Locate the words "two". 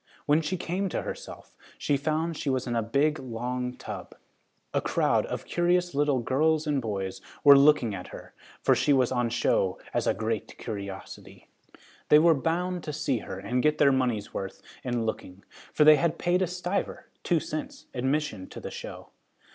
17.21-17.39